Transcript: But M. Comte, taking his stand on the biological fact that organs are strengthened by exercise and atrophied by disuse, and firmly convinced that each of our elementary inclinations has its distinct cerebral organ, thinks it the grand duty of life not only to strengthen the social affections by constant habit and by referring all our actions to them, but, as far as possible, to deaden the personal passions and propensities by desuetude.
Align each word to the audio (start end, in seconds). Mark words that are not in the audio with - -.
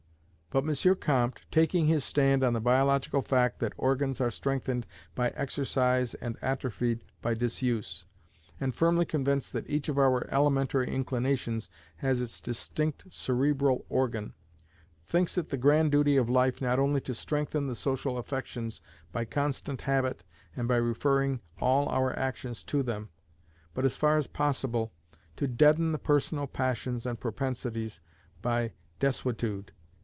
But 0.53 0.67
M. 0.67 0.95
Comte, 0.97 1.43
taking 1.49 1.87
his 1.87 2.03
stand 2.03 2.43
on 2.43 2.51
the 2.51 2.59
biological 2.59 3.21
fact 3.21 3.59
that 3.59 3.71
organs 3.77 4.19
are 4.19 4.29
strengthened 4.29 4.85
by 5.15 5.29
exercise 5.29 6.13
and 6.15 6.35
atrophied 6.41 7.05
by 7.21 7.35
disuse, 7.35 8.03
and 8.59 8.75
firmly 8.75 9.05
convinced 9.05 9.53
that 9.53 9.69
each 9.69 9.87
of 9.87 9.97
our 9.97 10.27
elementary 10.29 10.93
inclinations 10.93 11.69
has 11.99 12.19
its 12.19 12.41
distinct 12.41 13.05
cerebral 13.13 13.85
organ, 13.87 14.33
thinks 15.05 15.37
it 15.37 15.47
the 15.51 15.55
grand 15.55 15.89
duty 15.89 16.17
of 16.17 16.29
life 16.29 16.61
not 16.61 16.79
only 16.79 16.99
to 16.99 17.15
strengthen 17.15 17.67
the 17.67 17.75
social 17.77 18.17
affections 18.17 18.81
by 19.13 19.23
constant 19.23 19.79
habit 19.83 20.25
and 20.53 20.67
by 20.67 20.75
referring 20.75 21.39
all 21.61 21.87
our 21.87 22.11
actions 22.19 22.61
to 22.65 22.83
them, 22.83 23.07
but, 23.73 23.85
as 23.85 23.95
far 23.95 24.17
as 24.17 24.27
possible, 24.27 24.91
to 25.37 25.47
deaden 25.47 25.93
the 25.93 25.97
personal 25.97 26.45
passions 26.45 27.05
and 27.05 27.21
propensities 27.21 28.01
by 28.41 28.73
desuetude. 28.99 29.71